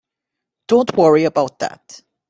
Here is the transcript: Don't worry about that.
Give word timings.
Don't 0.67 0.97
worry 0.97 1.25
about 1.25 1.59
that. 1.59 2.01